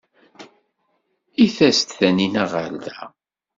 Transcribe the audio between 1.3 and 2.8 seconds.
I tas-d Taninna ɣer